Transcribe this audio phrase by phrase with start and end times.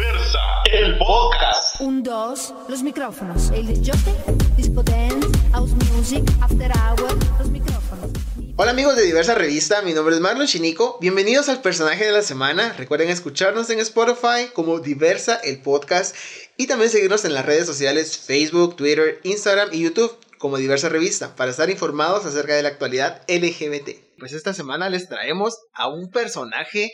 [0.00, 0.38] Diversa,
[0.72, 1.78] el podcast.
[1.82, 3.50] Un, dos, los micrófonos.
[3.50, 4.14] El disjockey,
[4.56, 8.10] disco dance, house music, after hour, los micrófonos.
[8.56, 10.96] Hola amigos de Diversa Revista, mi nombre es Marlon Chinico.
[11.02, 12.72] Bienvenidos al personaje de la semana.
[12.78, 16.16] Recuerden escucharnos en Spotify como Diversa el podcast
[16.56, 21.36] y también seguirnos en las redes sociales Facebook, Twitter, Instagram y YouTube como Diversa Revista
[21.36, 24.16] para estar informados acerca de la actualidad LGBT.
[24.18, 26.90] Pues esta semana les traemos a un personaje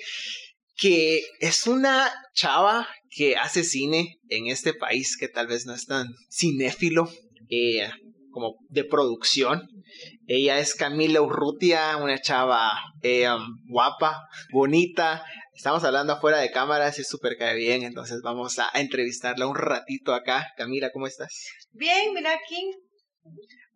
[0.77, 5.87] que es una chava que hace cine en este país que tal vez no es
[5.87, 7.09] tan cinéfilo
[7.49, 7.89] eh,
[8.31, 9.67] como de producción.
[10.27, 12.73] Ella es Camila Urrutia, una chava
[13.03, 13.27] eh,
[13.67, 15.25] guapa, bonita.
[15.55, 20.13] Estamos hablando afuera de cámaras, es súper cae bien, entonces vamos a, entrevistarla un ratito
[20.13, 20.47] acá.
[20.59, 21.47] Camila, ¿cómo estás?
[21.71, 22.71] Bien, mira aquí.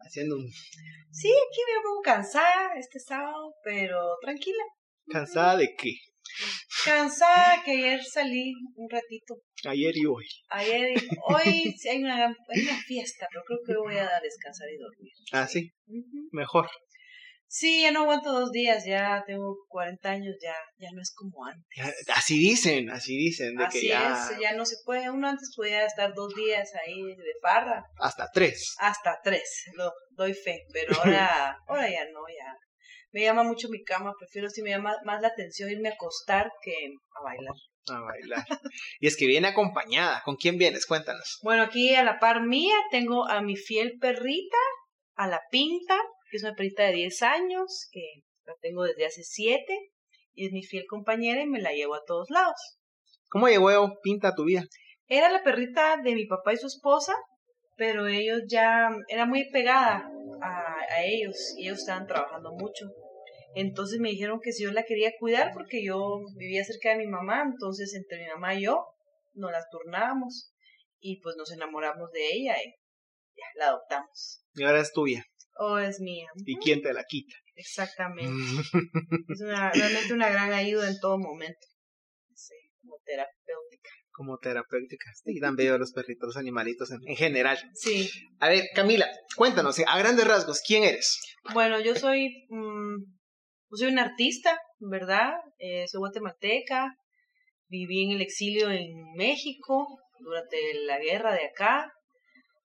[0.00, 0.46] Haciendo un...
[1.10, 4.62] Sí, aquí me pongo cansada este sábado, pero tranquila.
[5.06, 5.94] ¿Cansada de qué?
[6.84, 9.34] Cansada que ayer salí un ratito.
[9.64, 10.27] Ayer y hoy.
[10.50, 14.20] Ayer y hoy sí hay una, gran- hay una fiesta, pero creo que voy a
[14.20, 15.12] descansar y dormir.
[15.33, 15.70] Ah, sí,
[16.33, 16.69] mejor.
[17.53, 21.44] Sí, ya no aguanto dos días, ya tengo 40 años, ya, ya no es como
[21.44, 21.94] antes.
[22.14, 25.11] Así dicen, así dicen, de Así que ya, es, ya no se puede.
[25.11, 28.77] Uno antes podía estar dos días ahí de farra, hasta tres.
[28.78, 32.55] hasta tres, lo doy fe, pero ahora, ahora ya no, ya.
[33.12, 36.53] Me llama mucho mi cama, prefiero si me llama más la atención irme a acostar
[36.62, 36.75] que
[37.19, 37.55] a bailar.
[37.89, 38.44] A bailar.
[39.00, 40.22] y es que viene acompañada.
[40.25, 40.86] ¿Con quién vienes?
[40.86, 41.38] Cuéntanos.
[41.42, 44.58] Bueno, aquí a la par mía tengo a mi fiel perrita,
[45.16, 45.98] a la Pinta,
[46.31, 49.64] que es una perrita de 10 años, que la tengo desde hace 7,
[50.34, 52.78] y es mi fiel compañera y me la llevo a todos lados.
[53.28, 53.70] ¿Cómo llegó
[54.03, 54.64] Pinta a tu vida?
[55.08, 57.14] Era la perrita de mi papá y su esposa,
[57.77, 60.08] pero ellos ya, era muy pegada
[60.42, 62.86] a, a ellos y ellos estaban trabajando mucho.
[63.55, 67.06] Entonces me dijeron que si yo la quería cuidar porque yo vivía cerca de mi
[67.06, 68.84] mamá, entonces entre mi mamá y yo
[69.34, 70.53] nos las turnábamos
[71.01, 72.71] y pues nos enamoramos de ella y
[73.37, 74.44] ya la adoptamos.
[74.55, 75.25] Y ahora es tuya.
[75.56, 76.27] Oh, es mía.
[76.47, 77.34] ¿Y quién te la quita?
[77.55, 78.33] Exactamente.
[79.28, 81.66] Es una, realmente una gran ayuda en todo momento.
[82.34, 83.91] Sí, como terapéutica.
[84.10, 85.10] Como terapéutica.
[85.22, 87.59] Sí, dan bello los perritos, los animalitos en, en general.
[87.75, 88.09] Sí,
[88.39, 89.06] A ver, Camila,
[89.37, 91.21] cuéntanos, a grandes rasgos, ¿quién eres?
[91.53, 92.97] Bueno, yo soy, mm,
[93.72, 95.32] soy una artista, ¿verdad?
[95.58, 96.97] Eh, soy guatemalteca,
[97.69, 99.86] viví en el exilio en México
[100.19, 101.92] durante la guerra de acá,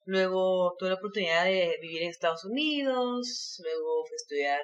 [0.05, 4.61] luego tuve la oportunidad de vivir en Estados Unidos, luego fui a estudiar,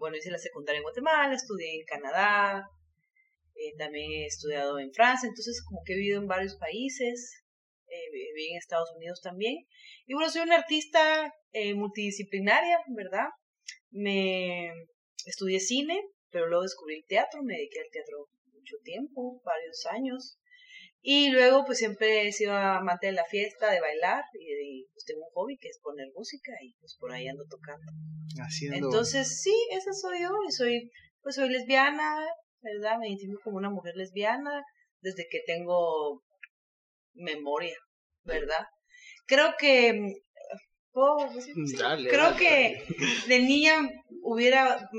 [0.00, 2.64] bueno, hice la secundaria en Guatemala, estudié en Canadá,
[3.54, 7.42] eh, también he estudiado en Francia, entonces como que he vivido en varios países,
[7.88, 9.56] eh, viví en Estados Unidos también.
[10.06, 13.28] Y bueno, soy una artista eh, multidisciplinaria, ¿verdad?
[13.90, 14.72] Me
[15.26, 16.00] estudié cine,
[16.30, 20.38] pero luego descubrí el teatro, me dediqué al teatro mucho tiempo, varios años.
[21.04, 25.04] Y luego pues siempre he sido amante de la fiesta, de bailar, y, y, pues
[25.04, 27.90] tengo un hobby que es poner música y pues por ahí ando tocando.
[28.38, 28.76] Haciendo...
[28.76, 30.90] Entonces, sí, esa soy yo, y soy,
[31.20, 32.24] pues soy lesbiana,
[32.60, 32.98] ¿verdad?
[33.00, 34.64] Me identifico como una mujer lesbiana
[35.00, 36.22] desde que tengo
[37.14, 37.76] memoria,
[38.24, 38.64] ¿verdad?
[39.26, 40.22] Creo que,
[41.40, 41.76] Sí.
[41.76, 42.84] Dale, creo dale, que
[43.28, 43.74] de niña
[44.22, 44.90] hubiera,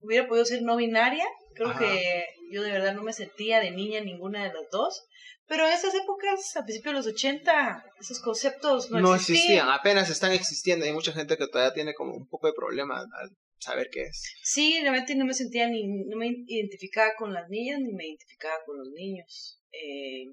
[0.00, 1.80] hubiera podido ser no binaria, creo Ajá.
[1.80, 5.04] que yo de verdad no me sentía de niña ninguna de las dos,
[5.46, 9.36] pero en esas épocas, a principios de los 80, esos conceptos no, No existían.
[9.36, 10.86] existían, apenas están existiendo.
[10.86, 14.22] Hay mucha gente que todavía tiene como un poco de problema al saber qué es.
[14.42, 18.54] Sí, realmente no me sentía ni, no me identificaba con las niñas ni me identificaba
[18.64, 19.60] con los niños.
[19.72, 20.26] Eh,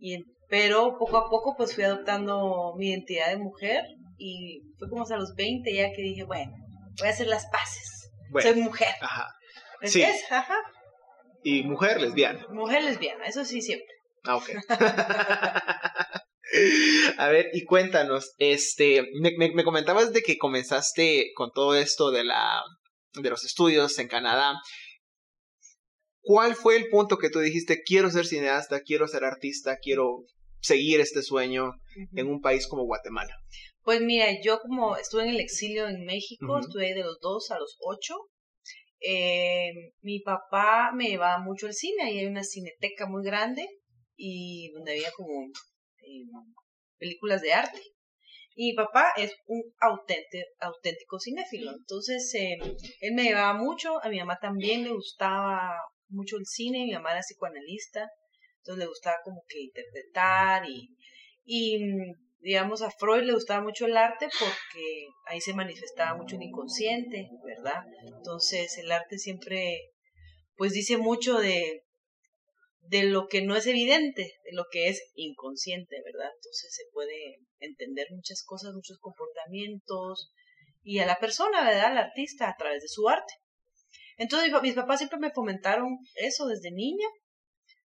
[0.00, 3.84] y, pero poco a poco pues fui adoptando mi identidad de mujer
[4.18, 6.52] y fue como hasta los 20 ya que dije, bueno,
[6.98, 8.10] voy a hacer las paces.
[8.30, 8.88] Bueno, Soy mujer.
[9.00, 9.28] ajá.
[9.80, 10.02] ¿Me sí.
[10.30, 10.56] Ajá.
[11.42, 12.44] Y mujer lesbiana.
[12.50, 13.88] Mujer lesbiana, eso sí siempre.
[14.24, 14.50] Ah, ok.
[17.18, 22.10] A ver, y cuéntanos, este, me, me- me comentabas de que comenzaste con todo esto
[22.10, 22.60] de la,
[23.14, 24.54] de los estudios en Canadá.
[26.22, 30.24] ¿Cuál fue el punto que tú dijiste, quiero ser cineasta, quiero ser artista, quiero
[30.60, 31.72] seguir este sueño
[32.14, 33.34] en un país como Guatemala?
[33.82, 36.60] Pues mira, yo como estuve en el exilio en México, Ujú.
[36.60, 38.14] estuve de los 2 a los 8.
[39.00, 39.72] Eh,
[40.02, 43.66] mi papá me llevaba mucho al cine, ahí hay una cineteca muy grande
[44.14, 46.26] y donde había como eh,
[46.98, 47.80] películas de arte.
[48.54, 52.58] Y mi papá es un auténtico, auténtico cinéfilo, entonces eh,
[53.00, 55.72] él me llevaba mucho, a mi mamá también le gustaba
[56.10, 58.08] mucho el cine, mi mamá era psicoanalista,
[58.58, 60.96] entonces le gustaba como que interpretar y,
[61.44, 66.36] y mm, digamos, a Freud le gustaba mucho el arte porque ahí se manifestaba mucho
[66.36, 67.82] el inconsciente, ¿verdad?
[68.16, 69.92] Entonces el arte siempre,
[70.56, 71.84] pues dice mucho de,
[72.82, 76.30] de lo que no es evidente, de lo que es inconsciente, ¿verdad?
[76.34, 80.32] Entonces se puede entender muchas cosas, muchos comportamientos
[80.82, 81.92] y a la persona, ¿verdad?
[81.92, 83.34] Al artista a través de su arte.
[84.20, 87.06] Entonces mis papás siempre me fomentaron eso desde niña,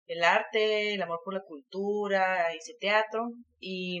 [0.07, 3.99] el arte, el amor por la cultura, hice teatro y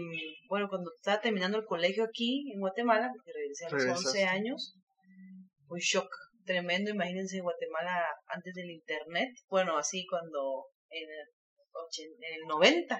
[0.49, 4.75] bueno, cuando estaba terminando el colegio aquí en Guatemala, porque regresé a los 11 años,
[5.69, 6.09] un shock
[6.43, 12.99] tremendo, imagínense Guatemala antes del internet, bueno, así cuando en el, en el 90.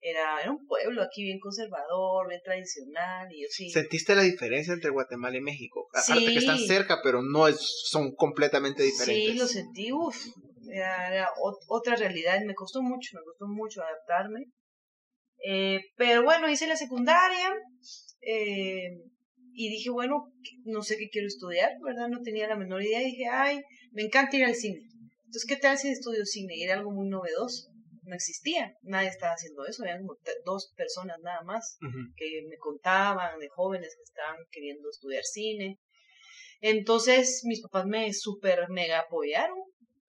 [0.00, 3.70] Era, era un pueblo aquí bien conservador, bien tradicional, y yo sí.
[3.70, 5.88] ¿Sentiste la diferencia entre Guatemala y México?
[5.92, 9.32] Aparte que están cerca, pero no es, son completamente diferentes.
[9.32, 10.16] Sí, lo sentí, uff,
[10.70, 11.28] era,
[11.68, 14.44] otra realidad, me costó mucho, me costó mucho adaptarme.
[15.44, 17.54] Eh, pero bueno, hice la secundaria
[18.20, 18.88] eh,
[19.52, 20.32] y dije, bueno,
[20.64, 22.08] no sé qué quiero estudiar, ¿verdad?
[22.08, 23.02] No tenía la menor idea.
[23.02, 23.60] Y dije, ay,
[23.92, 24.80] me encanta ir al cine.
[25.24, 26.62] Entonces, ¿qué tal si estudio cine?
[26.62, 27.68] Era algo muy novedoso.
[28.06, 31.76] No existía, nadie estaba haciendo eso, había como dos personas nada más
[32.16, 35.80] que me contaban de jóvenes que estaban queriendo estudiar cine.
[36.60, 39.58] Entonces, mis papás me super mega apoyaron,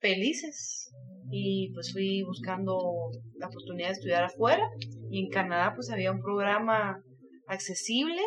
[0.01, 0.91] felices.
[1.31, 4.69] Y pues fui buscando la oportunidad de estudiar afuera.
[5.11, 7.01] Y en Canadá, pues había un programa
[7.47, 8.23] accesible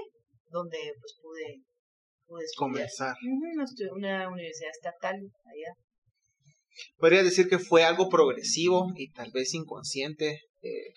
[0.50, 1.62] donde pues pude,
[2.26, 2.72] pude estudiar.
[2.72, 3.16] Comenzar.
[3.92, 5.76] una universidad estatal allá
[6.98, 10.94] podría decir que fue algo progresivo y tal vez inconsciente eh,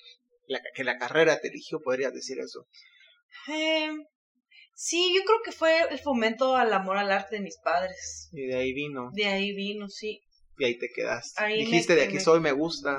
[0.74, 2.66] que la carrera te eligió, podrías decir eso.
[3.48, 3.90] Eh,
[4.74, 8.28] sí, yo creo que fue el fomento al amor al arte de mis padres.
[8.32, 9.10] Y de ahí vino.
[9.12, 10.20] De ahí vino, sí.
[10.58, 11.46] Y ahí te quedaste.
[11.46, 12.98] Dijiste, de aquí soy, me gusta.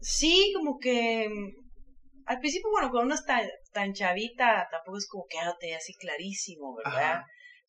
[0.00, 1.66] Sí, como que mm,
[2.26, 3.40] al principio, bueno, cuando uno está
[3.72, 7.22] tan chavita, tampoco es como que algo te así clarísimo, ¿verdad?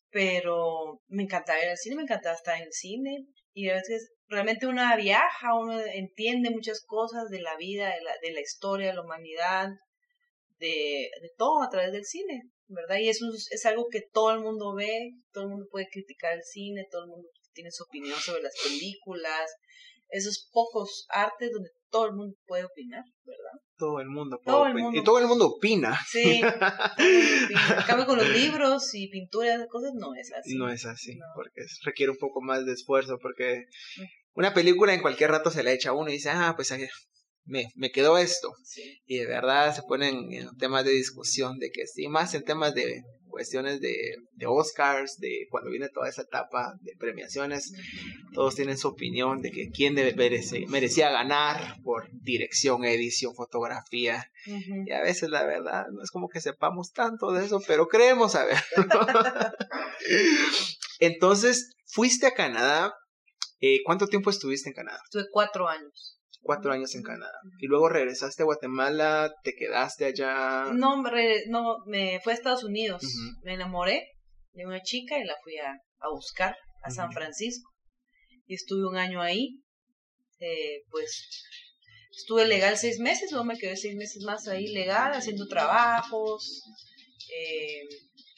[0.10, 4.12] Pero me encantaba ir al cine, me encantaba estar en el cine y a veces
[4.28, 8.90] realmente una viaja, uno entiende muchas cosas de la vida, de la, de la historia,
[8.90, 9.70] de la humanidad,
[10.60, 12.98] de, de, todo a través del cine, ¿verdad?
[12.98, 16.44] Y eso es, algo que todo el mundo ve, todo el mundo puede criticar el
[16.44, 19.50] cine, todo el mundo tiene su opinión sobre las películas,
[20.10, 23.62] esos pocos artes donde todo el mundo puede opinar, ¿verdad?
[23.78, 24.96] Todo el mundo puede opinar.
[24.96, 25.98] Y todo el mundo opina.
[26.08, 26.42] Sí.
[26.42, 30.56] En cambio, con los libros y pinturas, cosas, no es así.
[30.58, 33.66] No es así, porque requiere un poco más de esfuerzo, porque
[34.34, 36.74] una película en cualquier rato se la echa a uno y dice, ah, pues
[37.46, 38.54] me, me quedó esto.
[39.06, 42.74] Y de verdad se ponen en temas de discusión de que sí, más en temas
[42.74, 43.02] de
[43.38, 47.72] cuestiones de, de, Oscars, de cuando viene toda esa etapa de premiaciones,
[48.34, 50.16] todos tienen su opinión de que quién debe,
[50.68, 54.32] merecía ganar por dirección, edición, fotografía.
[54.48, 58.32] Y a veces la verdad no es como que sepamos tanto de eso, pero creemos
[58.32, 58.58] saber.
[61.00, 62.96] Entonces, fuiste a Canadá.
[63.62, 65.00] Eh, ¿Cuánto tiempo estuviste en Canadá?
[65.06, 66.17] Estuve cuatro años
[66.48, 67.40] cuatro años en Canadá.
[67.60, 70.72] Y luego regresaste a Guatemala, te quedaste allá.
[70.74, 73.04] No, me, no, me fui a Estados Unidos.
[73.44, 74.08] Me enamoré
[74.54, 77.70] de una chica y la fui a, a buscar a San Francisco.
[78.48, 79.62] Y estuve un año ahí.
[80.40, 81.28] Eh, pues
[82.12, 86.64] estuve legal seis meses, luego me quedé seis meses más ahí legal, haciendo trabajos.
[87.36, 87.84] Eh,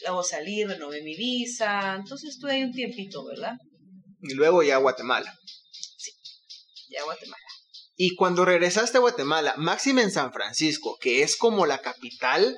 [0.02, 1.96] luego salí, renové mi visa.
[1.96, 3.56] Entonces estuve ahí un tiempito, ¿verdad?
[4.22, 5.34] Y luego ya a Guatemala.
[5.98, 6.12] Sí,
[6.90, 7.49] ya a Guatemala.
[8.02, 12.58] Y cuando regresaste a Guatemala, máxima en San Francisco, que es como la capital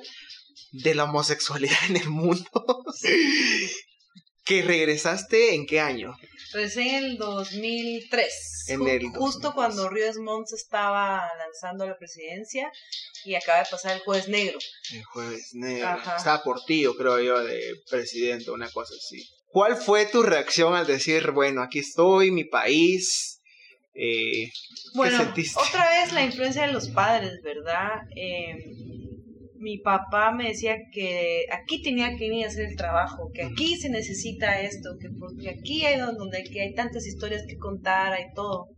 [0.70, 2.84] de la homosexualidad en el mundo,
[4.44, 6.14] ¿que regresaste en qué año?
[6.52, 8.68] Regresé en el 2003.
[8.68, 12.70] En el justo cuando Ríos Montt estaba lanzando la presidencia
[13.24, 14.60] y acaba de pasar el Jueves Negro.
[14.92, 15.98] El Jueves Negro.
[16.16, 19.28] Estaba por ti, yo creo yo, de presidente, una cosa así.
[19.48, 23.40] ¿Cuál fue tu reacción al decir, bueno, aquí estoy, mi país,
[23.94, 24.50] eh,
[24.94, 28.00] bueno, otra vez la influencia de los padres, ¿verdad?
[28.16, 28.56] Eh,
[29.56, 33.76] mi papá me decía que aquí tenía que venir a hacer el trabajo, que aquí
[33.76, 38.68] se necesita esto, que porque aquí hay donde hay tantas historias que contar, hay todo.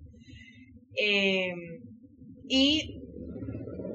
[0.96, 1.54] Eh,
[2.48, 3.00] y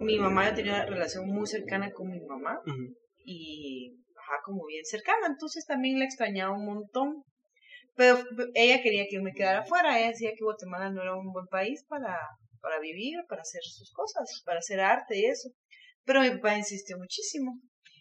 [0.02, 2.60] mi mamá tenía una relación muy cercana con mi mamá
[3.24, 7.24] y ajá, como bien cercana, entonces también la extrañaba un montón.
[8.00, 8.18] Pero
[8.54, 10.00] ella quería que yo me quedara afuera.
[10.00, 12.18] Ella decía que Guatemala no era un buen país para,
[12.62, 15.50] para vivir, para hacer sus cosas, para hacer arte y eso.
[16.06, 17.60] Pero mi papá insistió muchísimo.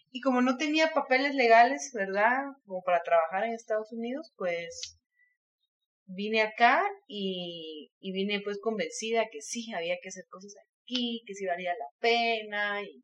[0.09, 2.45] Y como no tenía papeles legales, ¿verdad?
[2.65, 4.97] Como para trabajar en Estados Unidos, pues
[6.05, 11.33] vine acá y, y vine pues convencida que sí, había que hacer cosas aquí, que
[11.33, 13.03] sí valía la pena y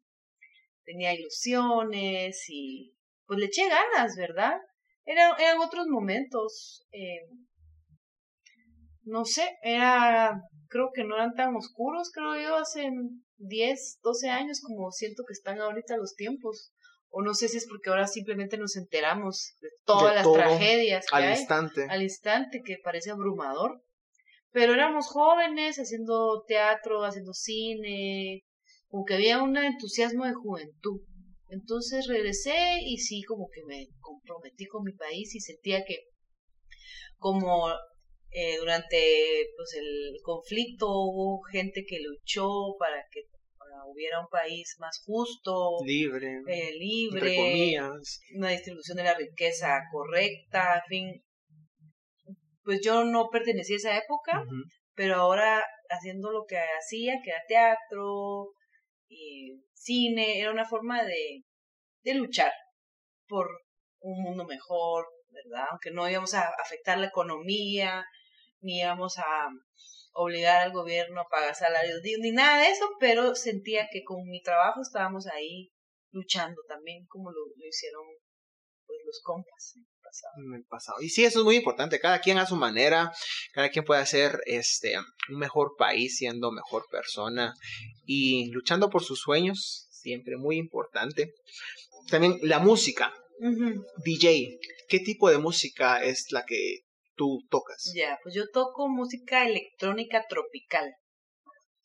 [0.86, 4.62] tenía ilusiones y pues le eché ganas, ¿verdad?
[5.06, 6.86] Eran, eran otros momentos.
[6.92, 7.28] Eh,
[9.04, 12.90] no sé, era, creo que no eran tan oscuros, creo yo, hace
[13.38, 16.72] 10, 12 años como siento que están ahorita los tiempos.
[17.10, 21.06] O no sé si es porque ahora simplemente nos enteramos de todas De las tragedias
[21.08, 21.88] que Al hay instante.
[21.90, 23.82] al instante, que parece abrumador.
[24.52, 28.44] Pero éramos jóvenes haciendo teatro, haciendo cine,
[28.88, 31.02] como que había un entusiasmo de juventud.
[31.50, 36.00] Entonces regresé y sí, como que me comprometí con mi país y sentía que
[37.18, 37.70] como
[38.32, 43.22] eh, durante pues, el conflicto hubo gente que luchó para que
[43.58, 46.42] para hubiera un país más justo, Libre.
[46.48, 47.80] eh, libre,
[48.36, 51.24] una distribución de la riqueza correcta, en fin.
[52.64, 54.44] Pues yo no pertenecí a esa época,
[54.96, 58.52] pero ahora haciendo lo que hacía, que era teatro
[59.08, 61.44] y cine, era una forma de,
[62.04, 62.52] de luchar
[63.28, 63.48] por
[64.00, 65.68] un mundo mejor, ¿verdad?
[65.72, 68.06] Aunque no íbamos a afectar la economía,
[68.62, 69.50] ni íbamos a
[70.14, 74.42] obligar al gobierno a pagar salarios ni nada de eso, pero sentía que con mi
[74.42, 75.72] trabajo estábamos ahí
[76.12, 78.06] luchando también, como lo, lo hicieron
[78.86, 79.76] pues los compas
[80.16, 80.34] pasado.
[80.46, 81.02] en el pasado.
[81.02, 82.00] Y sí, eso es muy importante.
[82.00, 83.12] Cada quien a su manera,
[83.54, 84.98] cada quien puede hacer este
[85.30, 87.54] un mejor país siendo mejor persona
[88.06, 91.34] y luchando por sus sueños, siempre muy importante.
[92.10, 93.14] También la música.
[94.06, 94.60] DJ.
[94.88, 96.80] ¿Qué tipo de música es la que
[97.16, 97.92] tú tocas?
[97.94, 100.94] Ya, pues yo toco música electrónica tropical.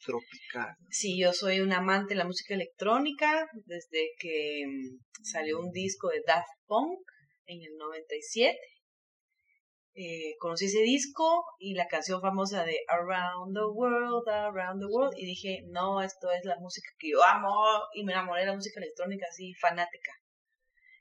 [0.04, 0.76] Tropical.
[0.90, 6.08] Sí, yo soy un amante de la música electrónica desde que mm, salió un disco
[6.08, 7.00] de Daft Punk
[7.50, 8.58] en el 97.
[9.94, 15.14] Eh, conocí ese disco y la canción famosa de Around the World, Around the World
[15.18, 17.52] y dije, no, esto es la música que yo amo
[17.94, 20.12] y me enamoré de la música electrónica así fanática.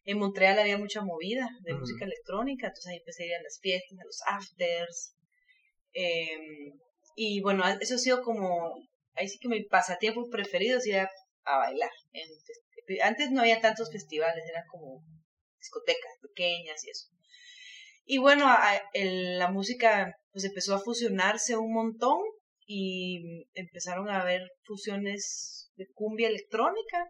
[0.06, 3.60] En Montreal había mucha movida de música electrónica, entonces ahí empecé a ir a las
[3.62, 5.14] fiestas, a los afters.
[5.94, 6.72] em,
[7.16, 8.74] y bueno, eso ha sido como,
[9.16, 11.10] ahí sí que mi pasatiempo preferido es ir a,
[11.46, 11.92] a bailar.
[12.14, 15.04] en festi- antes no había tantos festivales, eran como
[15.60, 17.08] discotecas pequeñas y eso.
[18.06, 18.46] Y bueno,
[18.94, 22.20] la música pues empezó a fusionarse un montón
[22.66, 27.06] y empezaron a haber fusiones de cumbia electrónica.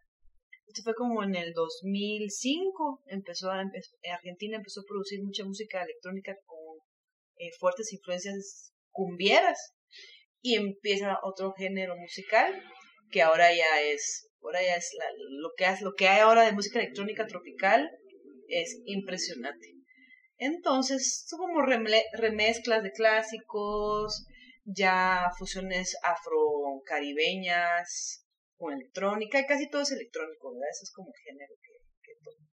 [0.67, 3.81] Esto fue como en el 2005, empezó a, empe-
[4.13, 6.77] Argentina empezó a producir mucha música electrónica con
[7.37, 9.73] eh, fuertes influencias cumbieras
[10.41, 12.61] y empieza otro género musical
[13.11, 16.51] que ahora ya es, ahora ya es la- lo que lo que hay ahora de
[16.51, 17.89] música electrónica tropical
[18.49, 19.75] es impresionante.
[20.37, 24.25] Entonces, son como remezclas de clásicos,
[24.63, 28.25] ya fusiones afrocaribeñas
[28.57, 30.69] con electrónica, y casi todo es electrónico, ¿verdad?
[30.71, 32.49] Eso es como el género que, que toco.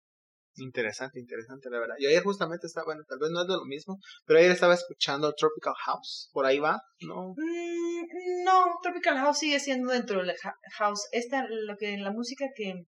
[0.58, 1.96] Interesante, interesante, la verdad.
[2.00, 4.74] Yo ayer justamente estaba, bueno, tal vez no es de lo mismo, pero ayer estaba
[4.74, 6.30] escuchando Tropical House.
[6.32, 7.34] Por ahí va, ¿no?
[7.36, 10.34] Mm, no, Tropical House sigue siendo dentro del
[10.78, 11.08] house.
[11.12, 12.86] Esta, lo que la música que,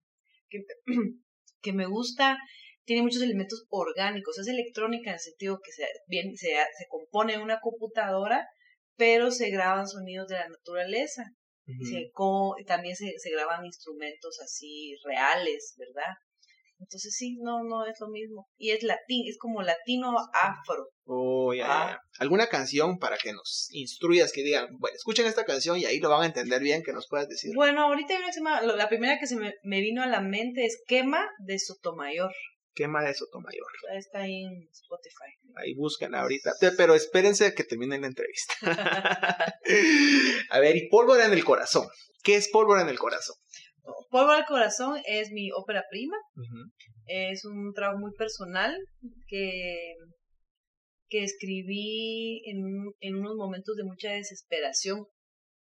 [0.49, 0.59] que,
[1.61, 2.37] que me gusta
[2.87, 4.39] tiene muchos elementos orgánicos.
[4.39, 8.47] Es electrónica en el sentido que se, bien, se, se compone una computadora,
[8.95, 11.23] pero se graban sonidos de la naturaleza.
[11.83, 12.09] Se
[12.65, 16.13] también se, se graban instrumentos así reales, ¿verdad?
[16.79, 18.47] Entonces sí, no, no es lo mismo.
[18.57, 20.87] Y es latín, es como latino afro.
[21.03, 21.91] Oh, ya, Ah.
[21.91, 21.99] ya.
[22.19, 26.09] ¿Alguna canción para que nos instruyas que digan, bueno, escuchen esta canción y ahí lo
[26.09, 27.51] van a entender bien, que nos puedas decir?
[27.53, 30.07] Bueno, ahorita hay una que se llama, la primera que se me, me vino a
[30.07, 32.31] la mente es Quema de Sotomayor.
[32.77, 33.65] Quema de Sotomayor.
[33.95, 35.31] Está ahí en Spotify.
[35.55, 36.53] Ahí buscan ahorita.
[36.77, 38.53] Pero espérense a que termine la entrevista.
[40.51, 41.87] a ver, y Pólvora en el Corazón.
[42.23, 43.35] ¿Qué es Pólvora en el Corazón?
[44.09, 46.17] Polvo al Corazón es mi ópera prima.
[47.07, 48.77] Es un trabajo muy personal
[49.27, 49.95] que,
[51.09, 55.05] que escribí en, en unos momentos de mucha desesperación.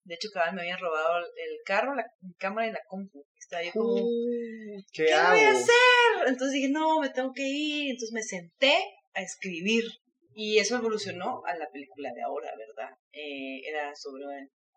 [0.04, 2.80] De hecho, cada vez me habían robado el, el carro, la mi cámara y la
[2.88, 3.24] compu.
[3.38, 5.36] Estaba yo como, Uh, ¿Qué, ¿qué hago?
[5.36, 6.28] voy a hacer?
[6.28, 7.90] Entonces dije, no, me tengo que ir.
[7.90, 8.74] Entonces me senté
[9.14, 9.84] a escribir.
[10.32, 12.96] Y eso evolucionó a la película de ahora, ¿verdad?
[13.12, 14.24] Eh, era sobre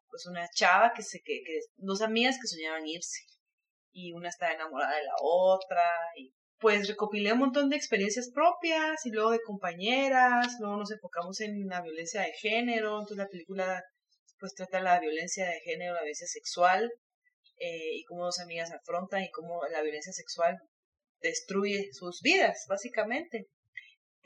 [0.10, 3.22] pues una chava que se que, que dos amigas que soñaban irse
[3.92, 5.82] y una estaba enamorada de la otra
[6.18, 11.42] y pues recopilé un montón de experiencias propias y luego de compañeras, luego nos enfocamos
[11.42, 13.84] en la violencia de género, entonces la película
[14.44, 16.92] pues trata la violencia de género, la violencia sexual
[17.60, 20.58] eh, y cómo dos amigas afrontan y cómo la violencia sexual
[21.22, 23.48] destruye sus vidas, básicamente.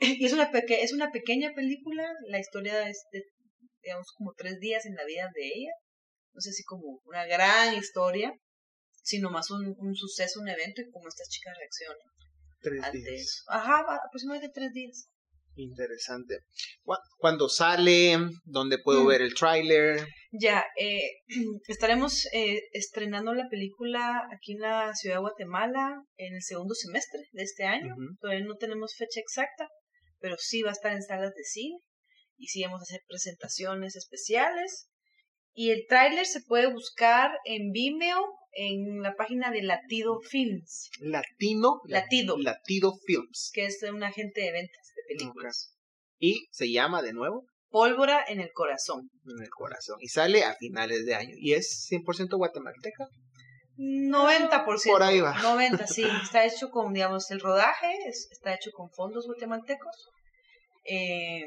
[0.00, 3.22] Y es una, peque es una pequeña película, la historia es de,
[3.80, 5.72] digamos, como tres días en la vida de ella.
[6.34, 8.32] No sé si como una gran historia,
[9.02, 12.08] sino más un, un suceso, un evento y cómo estas chicas reaccionan
[12.60, 13.20] Tres ante días.
[13.20, 13.42] eso.
[13.50, 15.08] Ajá, aproximadamente tres días.
[15.62, 16.38] Interesante.
[16.82, 18.16] Cu- ¿Cuándo sale?
[18.44, 19.06] ¿Dónde puedo Mm.
[19.08, 20.06] ver el tráiler?
[20.30, 21.00] Ya, eh,
[21.68, 27.20] estaremos eh, estrenando la película aquí en la ciudad de Guatemala en el segundo semestre
[27.32, 27.94] de este año.
[28.20, 29.68] Todavía no tenemos fecha exacta,
[30.20, 31.78] pero sí va a estar en salas de cine
[32.36, 34.88] y sí vamos a hacer presentaciones especiales.
[35.54, 41.80] Y el tráiler se puede buscar en Vimeo en la página de Latido Films, Latino.
[41.86, 42.36] Latido.
[42.38, 43.50] Latido Films.
[43.52, 45.74] que es un agente de ventas películas.
[46.18, 49.10] Y se llama de nuevo Pólvora en el corazón.
[49.26, 49.96] En el corazón.
[50.00, 51.34] Y sale a finales de año.
[51.38, 53.06] Y es 100% guatemalteca.
[53.76, 54.90] 90%.
[54.90, 55.40] Por ahí va.
[55.42, 56.02] 90, sí.
[56.22, 60.08] Está hecho con, digamos, el rodaje es- está hecho con fondos guatemaltecos.
[60.84, 61.44] Eh,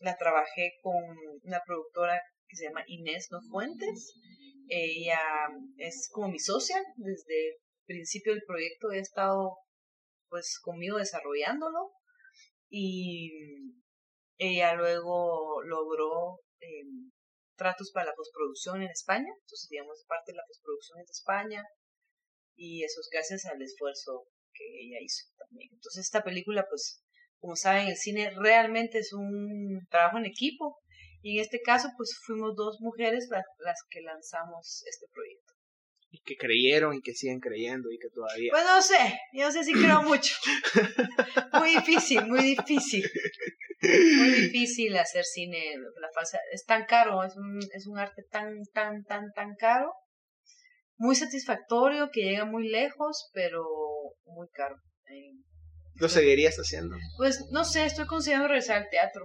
[0.00, 0.94] la trabajé con
[1.42, 4.14] una productora que se llama Inés No Fuentes.
[4.68, 5.18] Ella
[5.76, 6.76] es como mi socia.
[6.96, 7.54] Desde el
[7.86, 9.56] principio del proyecto he estado
[10.28, 11.90] pues conmigo desarrollándolo.
[12.68, 13.30] Y
[14.38, 16.84] ella luego logró eh,
[17.56, 19.28] tratos para la postproducción en España.
[19.42, 21.64] Entonces, digamos, parte de la postproducción es de España.
[22.56, 25.70] Y eso es gracias al esfuerzo que ella hizo también.
[25.72, 27.02] Entonces, esta película, pues,
[27.38, 30.78] como saben, el cine realmente es un trabajo en equipo.
[31.22, 35.43] Y en este caso, pues, fuimos dos mujeres las que lanzamos este proyecto.
[36.14, 38.52] Y que creyeron y que siguen creyendo y que todavía.
[38.52, 40.36] Pues no sé, yo no sé si creo mucho.
[41.58, 43.04] Muy difícil, muy difícil.
[43.82, 45.74] Muy difícil hacer cine.
[46.00, 49.92] La falsa, es tan caro, es un, es un arte tan, tan, tan, tan caro.
[50.98, 53.64] Muy satisfactorio, que llega muy lejos, pero
[54.24, 54.76] muy caro.
[55.96, 56.96] ¿Lo seguirías haciendo?
[57.16, 59.24] Pues no sé, estoy considerando regresar al teatro.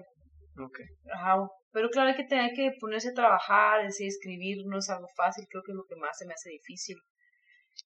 [0.58, 0.80] Ok.
[1.14, 1.36] Ajá,
[1.72, 5.08] Pero claro, hay que tener que ponerse a trabajar, es decir, escribir no es algo
[5.16, 6.98] fácil, creo que es lo que más se me hace difícil.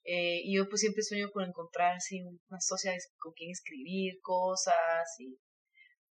[0.06, 5.08] Eh, y yo pues siempre sueño con encontrar así una socia con quien escribir cosas
[5.20, 5.38] y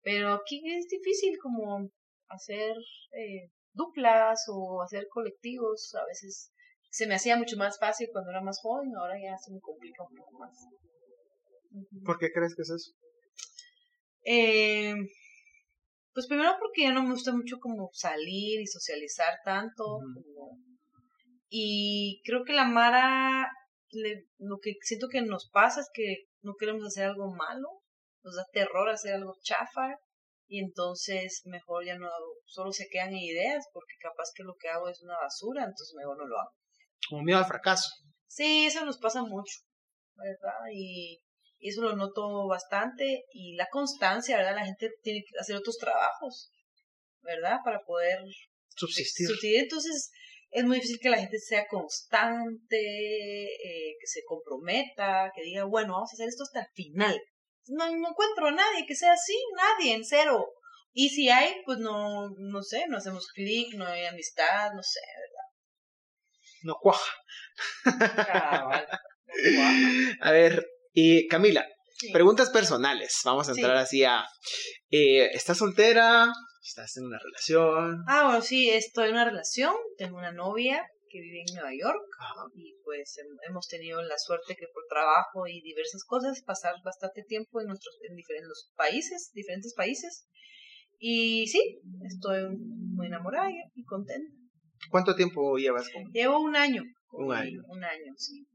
[0.03, 1.91] pero aquí es difícil como
[2.29, 2.77] hacer
[3.13, 6.53] eh, duplas o hacer colectivos a veces
[6.91, 10.05] se me hacía mucho más fácil cuando era más joven ahora ya se me complica
[10.05, 10.57] un poco más
[11.73, 12.03] Ujú.
[12.05, 12.93] ¿Por qué crees que es eso?
[14.25, 14.95] Eh,
[16.21, 19.85] pues primero porque ya no me gusta mucho como salir y socializar tanto.
[19.85, 20.59] Como-
[21.49, 23.49] Y creo que la Mara,
[23.91, 27.69] le- lo que siento que nos pasa es que no queremos hacer algo malo,
[28.23, 29.97] nos da terror hacer algo chafa
[30.47, 32.11] y entonces mejor ya no,
[32.45, 35.95] solo se quedan en ideas porque capaz que lo que hago es una basura, entonces
[35.97, 36.51] mejor no lo hago.
[37.09, 37.89] Como miedo al fracaso.
[38.27, 39.55] Sí, eso nos pasa mucho,
[40.17, 40.59] ¿verdad?
[40.73, 41.19] Y
[41.69, 43.25] eso lo noto bastante.
[43.33, 44.55] Y la constancia, ¿verdad?
[44.57, 46.51] La gente tiene que hacer otros trabajos,
[47.23, 47.59] ¿verdad?
[47.65, 48.19] Para poder
[48.77, 49.27] Subsistir.
[49.27, 49.61] subsistir.
[49.61, 50.11] Entonces,
[50.51, 52.77] es muy difícil que la gente sea constante,
[53.45, 57.21] eh, que se comprometa, que diga, bueno, vamos a hacer esto hasta el final.
[57.69, 60.47] No, no encuentro a nadie que sea así, nadie, en cero.
[60.93, 65.01] Y si hay, pues no, no sé, no hacemos clic, no hay amistad, no sé,
[66.63, 67.13] No cuaja.
[70.21, 71.67] A ver, y Camila,
[71.99, 72.11] Sí.
[72.13, 73.21] preguntas personales.
[73.25, 73.61] Vamos a Sí.
[73.61, 74.25] entrar así a.
[74.91, 76.33] eh, ¿Estás soltera?
[76.63, 78.03] ¿Estás en una relación?
[78.09, 82.03] Ah, bueno, sí, estoy en una relación, tengo una novia que vive en Nueva York
[82.21, 82.45] Ajá.
[82.55, 87.23] y pues hem- hemos tenido la suerte que por trabajo y diversas cosas pasar bastante
[87.25, 90.27] tiempo en nuestros en diferentes países, diferentes países.
[90.99, 94.33] Y sí, estoy muy enamorada y- contenta.
[94.91, 96.05] ¿Cuánto tiempo llevas con.?
[96.13, 96.83] Llevo un año.
[97.13, 97.61] Un año.
[97.69, 98.47] Un año, sí.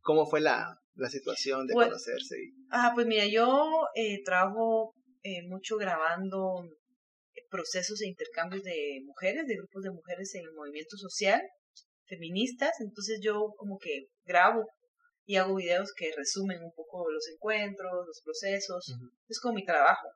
[0.00, 1.90] ¿Cómo fue la, la situación de Bueno.
[1.90, 2.36] conocerse?
[2.70, 6.62] Ah, pues mira, yo eh, trabajo eh, mucho grabando
[7.50, 11.40] procesos e intercambios de mujeres, de grupos de mujeres en el movimiento social,
[12.06, 14.64] feministas, entonces yo como que grabo
[15.24, 18.94] y hago videos que resumen un poco los encuentros, los procesos,
[19.28, 20.06] es como mi trabajo.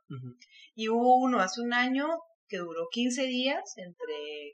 [0.75, 2.07] Y hubo uno hace un año
[2.47, 4.51] que duró 15 días entre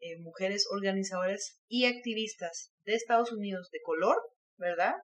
[0.00, 4.16] eh, mujeres organizadoras y activistas de Estados Unidos de color,
[4.56, 4.94] ¿verdad?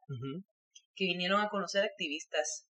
[0.98, 2.66] Que vinieron a conocer activistas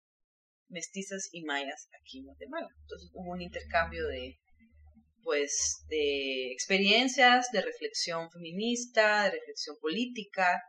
[0.68, 2.68] mestizas y mayas aquí en Guatemala.
[2.80, 4.38] Entonces hubo un intercambio de
[5.22, 10.62] pues de experiencias, de reflexión feminista, de reflexión política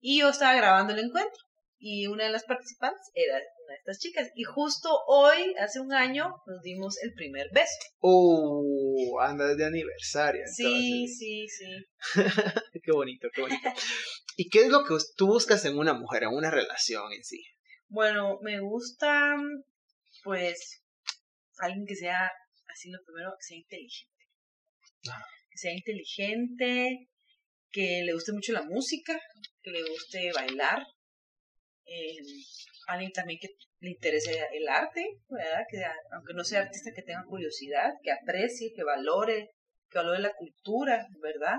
[0.00, 1.42] y yo estaba grabando el encuentro
[1.78, 5.92] y una de las participantes era una de estas chicas y justo hoy, hace un
[5.92, 7.76] año, nos dimos el primer beso.
[8.00, 10.42] Oh, andas de aniversario.
[10.46, 11.86] Sí, sí, sí.
[12.82, 13.68] Qué bonito, qué bonito.
[14.36, 17.42] ¿Y qué es lo que tú buscas en una mujer, en una relación en sí?
[17.88, 19.34] Bueno, me gusta,
[20.22, 20.82] pues,
[21.58, 22.30] alguien que sea,
[22.68, 24.24] así lo primero, que sea inteligente.
[25.10, 25.24] Ah.
[25.50, 27.08] Que sea inteligente,
[27.70, 29.18] que le guste mucho la música,
[29.62, 30.86] que le guste bailar,
[31.86, 32.16] eh,
[32.88, 33.48] alguien también que
[33.80, 35.64] le interese el arte, ¿verdad?
[35.70, 39.50] Que aunque no sea artista, que tenga curiosidad, que aprecie, que valore,
[39.90, 41.58] que valore la cultura, ¿verdad?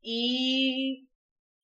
[0.00, 1.08] Y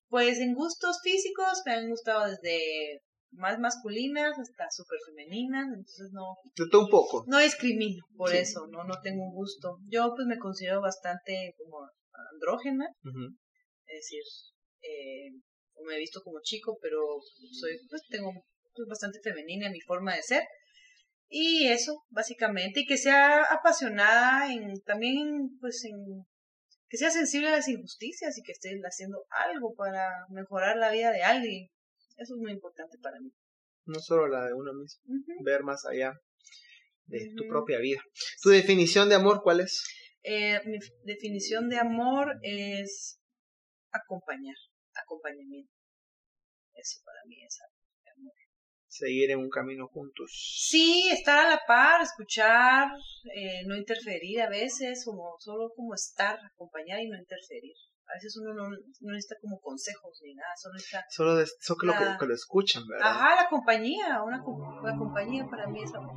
[0.09, 6.37] pues en gustos físicos me han gustado desde más masculinas hasta súper femeninas, entonces no...
[6.71, 7.25] Todo un poco.
[7.27, 8.37] No discrimino por Sí.
[8.37, 9.77] eso, no no tengo un gusto.
[9.87, 11.89] Yo pues me considero bastante como
[12.31, 12.87] andrógena,
[13.87, 14.21] es decir,
[14.81, 15.31] eh,
[15.83, 16.99] me he visto como chico, pero
[17.51, 18.31] soy, pues tengo
[18.73, 20.43] pues, bastante femenina en mi forma de ser.
[21.27, 26.25] Y eso, básicamente, y que sea apasionada en, también, pues en,
[26.87, 31.11] que sea sensible a las injusticias y que esté haciendo algo para mejorar la vida
[31.11, 31.67] de alguien.
[32.17, 33.31] Eso es muy importante para mí.
[33.85, 35.03] No solo la de uno mismo,
[35.43, 36.13] ver más allá
[37.07, 38.01] de tu propia vida.
[38.41, 39.83] ¿Tu definición de amor cuál es?
[40.23, 43.19] Eh, mi definición de amor es
[43.91, 44.55] acompañar,
[44.95, 45.71] acompañamiento.
[46.73, 48.33] Eso para mí es amor.
[48.87, 50.31] Seguir en un camino juntos.
[50.69, 52.87] Sí, estar a la par, escuchar,
[53.33, 57.73] eh, no interferir a veces, como solo como estar, acompañar y no interferir.
[58.07, 61.05] A veces uno no, no necesita como consejos ni nada, solo necesita...
[61.09, 63.09] Solo, de, solo que, lo, que, lo escuchan, ¿verdad?
[63.09, 64.37] Ajá, la compañía, una,
[64.83, 66.15] la compañía para mí es amor.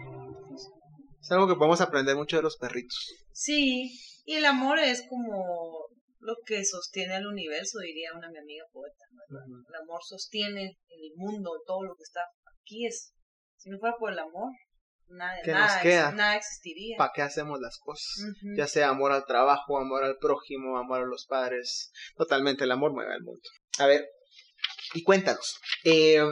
[1.21, 3.13] Es algo que podemos aprender mucho de los perritos.
[3.33, 3.91] Sí,
[4.25, 5.78] y el amor es como
[6.29, 9.05] lo que sostiene al universo, diría una mi amiga poeta.
[9.69, 12.21] El amor sostiene el mundo, todo lo que está
[12.63, 13.15] aquí es.
[13.57, 14.51] Si no fuera por el amor,
[15.09, 16.13] nada, ¿Qué nos nada, queda?
[16.13, 16.97] nada existiría.
[16.99, 18.07] ¿Para qué hacemos las cosas?
[18.57, 21.91] Ya sea amor al trabajo, amor al prójimo, amor a los padres.
[22.17, 23.43] Totalmente el amor mueve al mundo.
[23.79, 24.07] A ver,
[24.95, 25.57] y cuéntanos.
[25.85, 26.23] eh,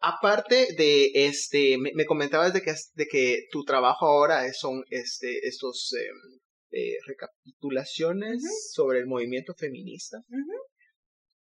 [0.00, 5.46] aparte de este, me, me comentabas de que, de que tu trabajo ahora son este,
[5.48, 6.06] estos eh,
[6.70, 10.18] eh, recapitulaciones sobre el movimiento feminista.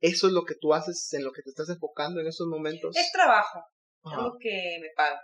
[0.00, 2.96] ¿Eso es lo que tú haces, en lo que te estás enfocando en estos momentos?
[2.96, 3.60] Es trabajo,
[4.04, 5.20] es lo que me paga.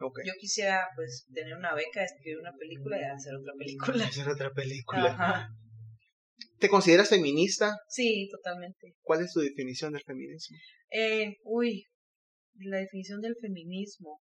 [0.00, 4.04] Yo quisiera pues tener una beca, escribir una película y hacer otra película.
[4.08, 5.06] Hacer otra película.
[5.06, 5.48] Ajá.
[6.58, 7.76] ¿Te consideras feminista?
[7.88, 8.94] Sí, totalmente.
[9.02, 10.56] ¿Cuál es tu definición del feminismo?
[10.90, 11.84] Eh, uy,
[12.54, 14.20] la definición del feminismo.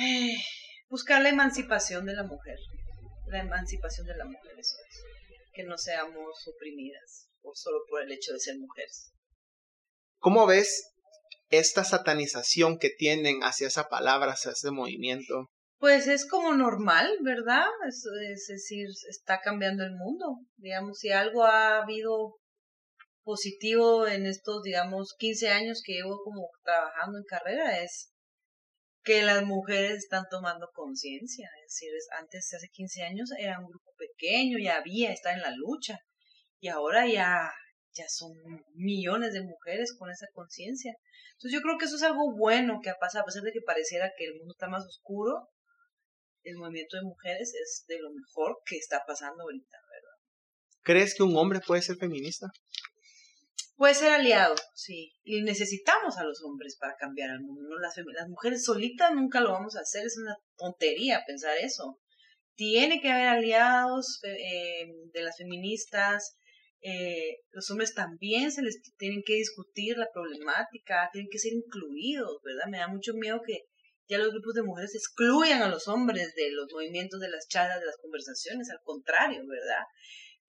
[0.00, 0.36] Eh,
[0.88, 2.56] buscar la emancipación de la mujer.
[3.30, 5.04] La emancipación de la mujer, eso es.
[5.52, 9.12] Que no seamos oprimidas o solo por el hecho de ser mujeres.
[10.18, 10.92] ¿Cómo ves
[11.48, 15.46] esta satanización que tienen hacia esa palabra, hacia ese movimiento?
[15.78, 17.68] Pues es como normal, ¿verdad?
[17.88, 20.26] Es, es decir, está cambiando el mundo.
[20.56, 22.36] Digamos, si algo ha habido
[23.22, 28.12] positivo en estos, digamos, 15 años que llevo como trabajando en carrera es
[29.02, 31.48] que las mujeres están tomando conciencia.
[31.70, 35.40] Es decir, es- antes, hace 15 años, era un grupo pequeño, ya había, está en
[35.40, 35.98] la lucha.
[36.58, 37.48] Y ahora ya,
[37.92, 38.32] ya son
[38.74, 40.92] millones de mujeres con esa conciencia.
[41.34, 43.60] Entonces yo creo que eso es algo bueno que ha pasado, a pesar de que
[43.64, 45.48] pareciera que el mundo está más oscuro,
[46.42, 49.78] el movimiento de mujeres es de lo mejor que está pasando ahorita.
[50.82, 52.48] ¿Crees que un hombre puede ser feminista?
[53.80, 55.14] Puede ser aliado, sí.
[55.24, 57.78] Y necesitamos a los hombres para cambiar el mundo.
[57.78, 60.04] Las, las mujeres solitas nunca lo vamos a hacer.
[60.04, 61.98] Es una tontería pensar eso.
[62.56, 66.36] Tiene que haber aliados eh, de las feministas.
[66.82, 72.36] eh, los hombres también se les tienen que discutir la problemática, tienen que ser incluidos,
[72.44, 72.66] ¿verdad?
[72.70, 73.60] Me da mucho miedo que
[74.10, 77.80] ya los grupos de mujeres excluyan a los hombres de los movimientos, de las charlas,
[77.80, 78.68] de las conversaciones.
[78.68, 79.84] Al contrario, ¿verdad?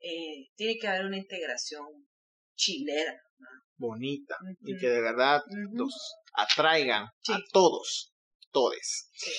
[0.02, 2.11] Eh, tiene que haber una integración
[2.62, 3.14] chilera.
[3.78, 4.36] Bonita.
[4.62, 5.42] Y que de verdad
[5.74, 5.94] los
[6.34, 7.34] atraigan Sí.
[7.34, 8.14] a todos,
[8.52, 9.10] todes.
[9.14, 9.32] Sí.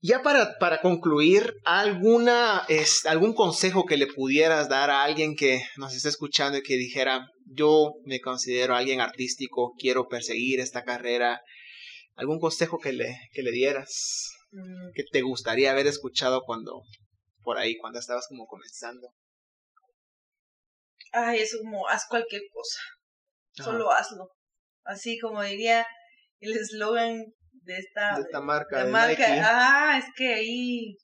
[0.00, 5.62] Ya para, para concluir, ¿alguna, es, ¿algún consejo que le pudieras dar a alguien que
[5.78, 11.40] nos esté escuchando y que dijera, yo me considero alguien artístico, quiero perseguir esta carrera?
[12.16, 16.82] ¿Algún consejo que le, que le dieras Mm, que te gustaría haber escuchado cuando,
[17.42, 19.08] por ahí, cuando estabas como comenzando?
[21.14, 22.80] Ay, es como, haz cualquier cosa,
[23.52, 24.28] solo hazlo.
[24.84, 25.86] Así como diría
[26.40, 29.28] el eslogan de esta, De esta marca, de marca.
[29.28, 29.40] Nike.
[29.44, 30.96] Ah, es que ahí...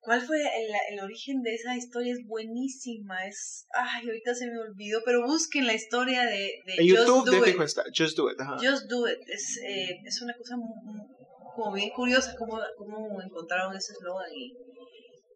[0.00, 2.12] ¿Cuál fue el, el origen de esa historia?
[2.12, 3.66] Es buenísima, es...
[3.72, 7.40] Ay, ahorita se me olvidó, pero busquen la historia de, de En Just YouTube, Do
[7.40, 7.60] de It.
[7.62, 8.38] está, Just Do It.
[8.38, 8.56] ajá.
[8.60, 9.18] Just Do It.
[9.26, 11.08] Es, eh, es una cosa mu- mu-
[11.56, 14.28] como bien curiosa cómo, cómo encontraron ese eslogan.
[14.36, 14.52] Y,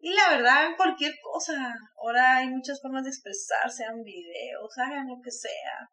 [0.01, 1.73] y la verdad, cualquier cosa.
[2.01, 5.89] Ahora hay muchas formas de expresarse, hagan videos, hagan lo que sea.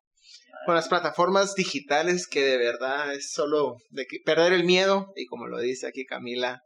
[0.65, 5.27] con las plataformas digitales que de verdad es solo de que perder el miedo y
[5.27, 6.63] como lo dice aquí Camila,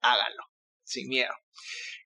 [0.00, 0.44] háganlo
[0.84, 1.32] sin miedo.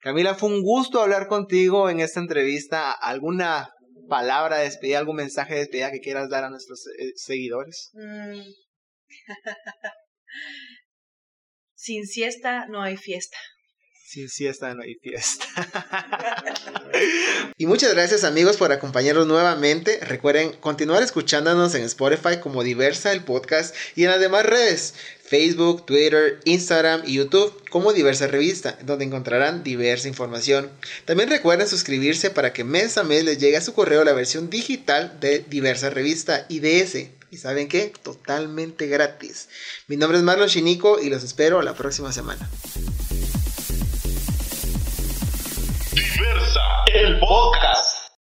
[0.01, 2.93] Camila, fue un gusto hablar contigo en esta entrevista.
[2.93, 3.71] ¿Alguna
[4.09, 7.91] palabra de despedida, algún mensaje de despedida que quieras dar a nuestros eh, seguidores.
[7.95, 8.43] Mm.
[11.75, 13.37] Sin siesta no hay fiesta.
[14.07, 15.45] Sin siesta no hay fiesta.
[17.59, 19.99] y muchas gracias amigos por acompañarnos nuevamente.
[20.01, 24.95] Recuerden continuar escuchándonos en Spotify como Diversa el podcast y en las demás redes.
[25.25, 30.71] Facebook, Twitter, Instagram y YouTube como Diversa Revista, donde encontrarán diversa información.
[31.05, 34.51] También recuerden suscribirse para que mes a mes les llegue a su correo la versión
[34.51, 37.09] digital de Diversa Revista IDS.
[37.33, 37.92] ¿Y saben qué?
[38.05, 39.49] Totalmente gratis.
[39.88, 42.49] Mi nombre es Marlon Chinico y los espero la próxima semana.
[46.16, 46.62] Diversa,
[46.94, 47.96] el podcast.